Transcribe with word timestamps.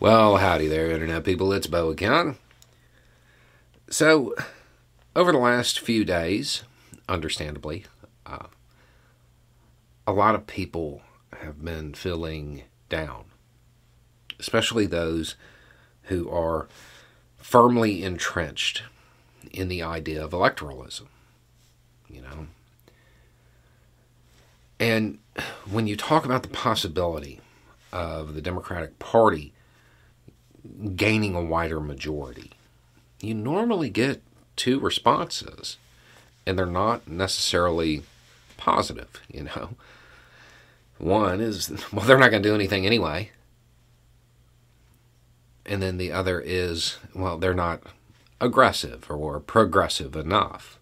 Well, 0.00 0.36
howdy 0.36 0.68
there, 0.68 0.92
Internet 0.92 1.24
people. 1.24 1.52
It's 1.52 1.66
Beau 1.66 1.90
again. 1.90 2.36
So, 3.90 4.32
over 5.16 5.32
the 5.32 5.38
last 5.38 5.80
few 5.80 6.04
days, 6.04 6.62
understandably, 7.08 7.84
uh, 8.24 8.46
a 10.06 10.12
lot 10.12 10.36
of 10.36 10.46
people 10.46 11.02
have 11.40 11.64
been 11.64 11.94
feeling 11.94 12.62
down, 12.88 13.24
especially 14.38 14.86
those 14.86 15.34
who 16.02 16.30
are 16.30 16.68
firmly 17.36 18.04
entrenched 18.04 18.84
in 19.50 19.66
the 19.66 19.82
idea 19.82 20.24
of 20.24 20.30
electoralism. 20.30 21.08
You 22.08 22.22
know? 22.22 22.46
And 24.78 25.18
when 25.68 25.88
you 25.88 25.96
talk 25.96 26.24
about 26.24 26.44
the 26.44 26.50
possibility 26.50 27.40
of 27.92 28.34
the 28.34 28.40
Democratic 28.40 29.00
Party 29.00 29.54
gaining 30.94 31.34
a 31.34 31.42
wider 31.42 31.80
majority, 31.80 32.52
you 33.20 33.34
normally 33.34 33.90
get 33.90 34.22
two 34.56 34.78
responses, 34.78 35.76
and 36.46 36.58
they're 36.58 36.66
not 36.66 37.08
necessarily 37.08 38.02
positive, 38.56 39.20
you 39.32 39.44
know. 39.44 39.70
One 40.98 41.40
is, 41.40 41.70
well, 41.92 42.04
they're 42.04 42.18
not 42.18 42.30
going 42.30 42.42
to 42.42 42.48
do 42.48 42.54
anything 42.54 42.86
anyway. 42.86 43.30
And 45.64 45.82
then 45.82 45.98
the 45.98 46.12
other 46.12 46.40
is, 46.40 46.96
well, 47.14 47.36
they're 47.36 47.54
not 47.54 47.82
aggressive 48.40 49.10
or 49.10 49.38
progressive 49.40 50.16
enough. 50.16 50.78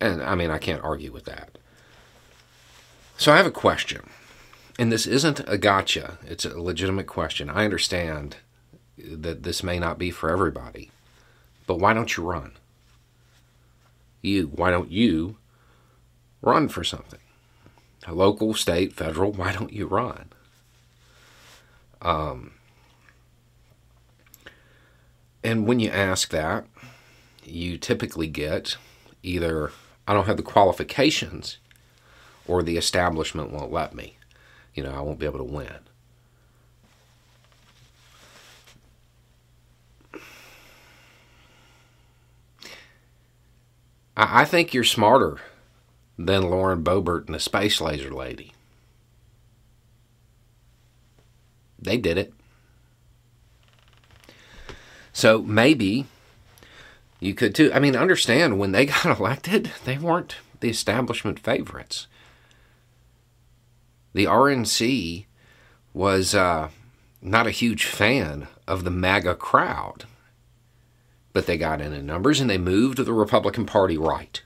And 0.00 0.22
I 0.22 0.34
mean, 0.34 0.50
I 0.50 0.58
can't 0.58 0.84
argue 0.84 1.12
with 1.12 1.24
that. 1.24 1.56
So 3.16 3.32
I 3.32 3.38
have 3.38 3.46
a 3.46 3.50
question 3.50 4.10
and 4.78 4.92
this 4.92 5.06
isn't 5.06 5.40
a 5.46 5.56
gotcha, 5.56 6.18
it's 6.26 6.44
a 6.44 6.60
legitimate 6.60 7.06
question. 7.06 7.48
I 7.48 7.64
understand 7.64 8.36
that 8.98 9.42
this 9.42 9.62
may 9.62 9.78
not 9.78 9.98
be 9.98 10.10
for 10.10 10.30
everybody, 10.30 10.90
but 11.66 11.78
why 11.78 11.94
don't 11.94 12.16
you 12.16 12.24
run? 12.24 12.52
You, 14.20 14.46
why 14.46 14.70
don't 14.70 14.90
you 14.90 15.36
run 16.42 16.68
for 16.68 16.84
something? 16.84 17.20
A 18.06 18.12
local, 18.12 18.54
state, 18.54 18.92
federal, 18.92 19.32
why 19.32 19.52
don't 19.52 19.72
you 19.72 19.86
run? 19.86 20.30
Um, 22.02 22.52
and 25.42 25.66
when 25.66 25.80
you 25.80 25.90
ask 25.90 26.30
that, 26.30 26.66
you 27.44 27.78
typically 27.78 28.26
get 28.26 28.76
either 29.22 29.72
I 30.06 30.12
don't 30.12 30.26
have 30.26 30.36
the 30.36 30.42
qualifications 30.42 31.58
or 32.46 32.62
the 32.62 32.76
establishment 32.76 33.50
won't 33.50 33.72
let 33.72 33.94
me 33.94 34.15
you 34.76 34.82
know, 34.82 34.92
I 34.92 35.00
won't 35.00 35.18
be 35.18 35.26
able 35.26 35.38
to 35.38 35.44
win. 35.44 35.72
I, 44.16 44.42
I 44.42 44.44
think 44.44 44.74
you're 44.74 44.84
smarter 44.84 45.38
than 46.18 46.50
Lauren 46.50 46.84
Boebert 46.84 47.26
and 47.26 47.34
the 47.34 47.40
Space 47.40 47.80
Laser 47.80 48.10
Lady. 48.10 48.52
They 51.78 51.96
did 51.96 52.18
it. 52.18 52.32
So 55.12 55.40
maybe 55.40 56.06
you 57.20 57.32
could 57.32 57.54
too. 57.54 57.72
I 57.72 57.78
mean, 57.78 57.96
understand 57.96 58.58
when 58.58 58.72
they 58.72 58.86
got 58.86 59.18
elected, 59.18 59.72
they 59.86 59.96
weren't 59.96 60.36
the 60.60 60.68
establishment 60.68 61.38
favorites 61.38 62.06
the 64.16 64.24
RNC 64.24 65.26
was 65.92 66.34
uh, 66.34 66.70
not 67.20 67.46
a 67.46 67.50
huge 67.50 67.84
fan 67.84 68.48
of 68.66 68.82
the 68.82 68.90
MAGA 68.90 69.34
crowd, 69.34 70.06
but 71.34 71.44
they 71.44 71.58
got 71.58 71.82
in 71.82 71.92
in 71.92 72.06
numbers 72.06 72.40
and 72.40 72.48
they 72.48 72.56
moved 72.56 72.96
the 72.96 73.12
Republican 73.12 73.66
Party 73.66 73.98
right. 73.98 74.40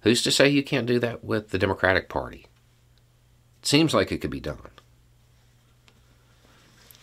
Who's 0.00 0.22
to 0.22 0.30
say 0.30 0.48
you 0.48 0.62
can't 0.62 0.86
do 0.86 0.98
that 0.98 1.22
with 1.22 1.50
the 1.50 1.58
Democratic 1.58 2.08
Party? 2.08 2.46
It 3.60 3.66
seems 3.66 3.92
like 3.92 4.10
it 4.10 4.22
could 4.22 4.30
be 4.30 4.40
done. 4.40 4.70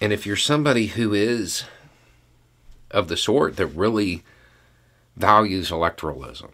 And 0.02 0.12
if 0.12 0.26
you're 0.26 0.36
somebody 0.36 0.88
who 0.88 1.14
is 1.14 1.66
of 2.90 3.08
the 3.08 3.18
sort 3.18 3.58
that 3.58 3.68
really 3.68 4.24
values 5.16 5.70
electoralism, 5.70 6.54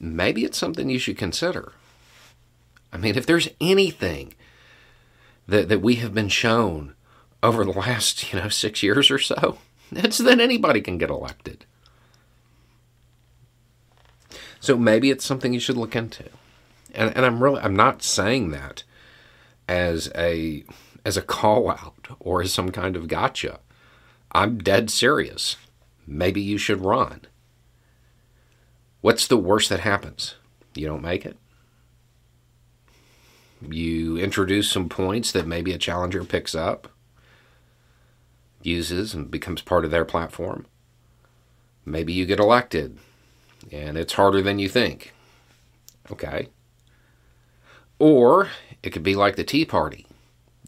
maybe 0.00 0.46
it's 0.46 0.56
something 0.56 0.88
you 0.88 0.98
should 0.98 1.18
consider. 1.18 1.74
I 2.96 2.98
mean, 2.98 3.18
if 3.18 3.26
there's 3.26 3.50
anything 3.60 4.32
that, 5.46 5.68
that 5.68 5.82
we 5.82 5.96
have 5.96 6.14
been 6.14 6.30
shown 6.30 6.94
over 7.42 7.62
the 7.62 7.72
last, 7.72 8.32
you 8.32 8.40
know, 8.40 8.48
six 8.48 8.82
years 8.82 9.10
or 9.10 9.18
so, 9.18 9.58
it's 9.92 10.16
that 10.16 10.40
anybody 10.40 10.80
can 10.80 10.96
get 10.96 11.10
elected. 11.10 11.66
So 14.60 14.78
maybe 14.78 15.10
it's 15.10 15.26
something 15.26 15.52
you 15.52 15.60
should 15.60 15.76
look 15.76 15.94
into. 15.94 16.24
And, 16.94 17.14
and 17.14 17.26
I'm 17.26 17.42
really 17.42 17.60
I'm 17.60 17.76
not 17.76 18.02
saying 18.02 18.52
that 18.52 18.82
as 19.68 20.10
a 20.16 20.64
as 21.04 21.18
a 21.18 21.22
call 21.22 21.70
out 21.70 22.08
or 22.18 22.40
as 22.40 22.54
some 22.54 22.70
kind 22.72 22.96
of 22.96 23.08
gotcha. 23.08 23.60
I'm 24.32 24.56
dead 24.56 24.88
serious. 24.88 25.56
Maybe 26.06 26.40
you 26.40 26.56
should 26.56 26.82
run. 26.82 27.26
What's 29.02 29.26
the 29.26 29.36
worst 29.36 29.68
that 29.68 29.80
happens? 29.80 30.36
You 30.74 30.86
don't 30.86 31.02
make 31.02 31.26
it? 31.26 31.36
You 33.60 34.18
introduce 34.18 34.70
some 34.70 34.88
points 34.88 35.32
that 35.32 35.46
maybe 35.46 35.72
a 35.72 35.78
challenger 35.78 36.24
picks 36.24 36.54
up, 36.54 36.88
uses, 38.62 39.14
and 39.14 39.30
becomes 39.30 39.62
part 39.62 39.84
of 39.84 39.90
their 39.90 40.04
platform. 40.04 40.66
Maybe 41.84 42.12
you 42.12 42.26
get 42.26 42.40
elected 42.40 42.98
and 43.72 43.96
it's 43.96 44.14
harder 44.14 44.42
than 44.42 44.58
you 44.58 44.68
think. 44.68 45.14
Okay. 46.10 46.48
Or 47.98 48.50
it 48.82 48.90
could 48.90 49.02
be 49.02 49.14
like 49.14 49.36
the 49.36 49.44
Tea 49.44 49.64
Party 49.64 50.06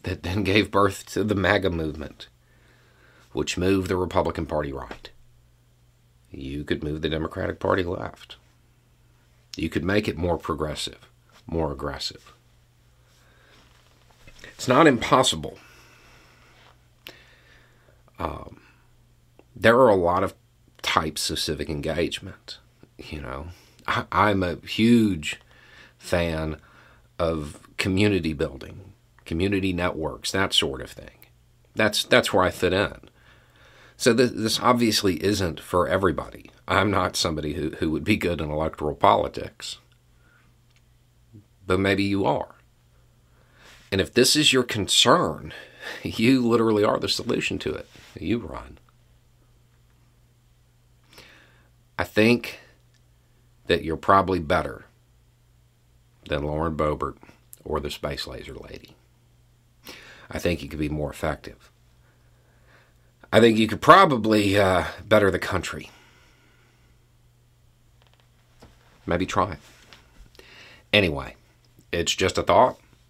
that 0.03 0.23
then 0.23 0.43
gave 0.43 0.71
birth 0.71 1.05
to 1.13 1.23
the 1.23 1.35
MAGA 1.35 1.69
movement, 1.69 2.27
which 3.33 3.57
moved 3.57 3.89
the 3.89 3.95
Republican 3.95 4.45
Party 4.45 4.71
right. 4.71 5.09
You 6.31 6.63
could 6.63 6.83
move 6.83 7.01
the 7.01 7.09
Democratic 7.09 7.59
Party 7.59 7.83
left. 7.83 8.37
You 9.55 9.69
could 9.69 9.83
make 9.83 10.07
it 10.07 10.17
more 10.17 10.37
progressive, 10.37 11.09
more 11.47 11.71
aggressive. 11.71 12.33
It's 14.43 14.67
not 14.67 14.87
impossible. 14.87 15.57
Um, 18.17 18.61
there 19.55 19.77
are 19.77 19.89
a 19.89 19.95
lot 19.95 20.23
of 20.23 20.33
types 20.81 21.29
of 21.29 21.39
civic 21.39 21.69
engagement. 21.69 22.57
You 22.97 23.21
know, 23.21 23.47
I, 23.87 24.05
I'm 24.11 24.43
a 24.43 24.55
huge 24.65 25.39
fan 25.97 26.57
of 27.17 27.59
community 27.77 28.33
building, 28.33 28.93
community 29.25 29.73
networks, 29.73 30.31
that 30.31 30.53
sort 30.53 30.81
of 30.81 30.91
thing. 30.91 31.27
That's 31.75 32.03
that's 32.03 32.33
where 32.33 32.43
I 32.43 32.51
fit 32.51 32.73
in. 32.73 33.09
So 33.95 34.13
th- 34.15 34.31
this 34.31 34.59
obviously 34.59 35.23
isn't 35.23 35.59
for 35.59 35.87
everybody. 35.87 36.51
I'm 36.67 36.91
not 36.91 37.15
somebody 37.15 37.53
who, 37.53 37.71
who 37.79 37.91
would 37.91 38.03
be 38.03 38.15
good 38.15 38.39
in 38.39 38.49
electoral 38.49 38.95
politics. 38.95 39.79
But 41.65 41.79
maybe 41.79 42.03
you 42.03 42.25
are. 42.25 42.55
And 43.91 43.99
if 43.99 44.13
this 44.13 44.35
is 44.35 44.53
your 44.53 44.63
concern, 44.63 45.53
you 46.03 46.47
literally 46.47 46.83
are 46.83 46.99
the 46.99 47.09
solution 47.09 47.59
to 47.59 47.73
it. 47.73 47.87
You 48.19 48.39
run. 48.39 48.77
I 51.97 52.03
think 52.03 52.59
that 53.67 53.83
you're 53.83 53.97
probably 53.97 54.39
better 54.39 54.85
than 56.27 56.43
Lauren 56.43 56.75
Boebert 56.75 57.17
or 57.63 57.79
the 57.79 57.91
Space 57.91 58.25
Laser 58.25 58.55
Lady. 58.55 58.95
I 60.31 60.39
think 60.39 60.61
you 60.61 60.69
could 60.69 60.79
be 60.79 60.89
more 60.89 61.09
effective. 61.09 61.71
I 63.31 63.39
think 63.39 63.57
you 63.57 63.67
could 63.67 63.81
probably 63.81 64.57
uh, 64.57 64.85
better 65.07 65.29
the 65.29 65.39
country. 65.39 65.89
Maybe 69.05 69.25
try 69.25 69.53
it. 69.53 70.43
Anyway, 70.93 71.35
it's 71.91 72.15
just 72.15 72.37
a 72.37 72.43
thought. 72.43 72.79